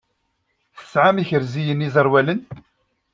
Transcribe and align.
Tesɛam 0.77 1.15
ikerziyen 1.21 1.85
iẓerwalen? 1.87 2.39